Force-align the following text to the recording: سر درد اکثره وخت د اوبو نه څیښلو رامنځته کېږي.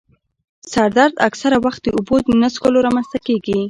سر 0.71 0.89
درد 0.97 1.13
اکثره 1.27 1.57
وخت 1.65 1.81
د 1.83 1.87
اوبو 1.97 2.15
نه 2.43 2.47
څیښلو 2.53 2.83
رامنځته 2.85 3.17
کېږي. 3.27 3.57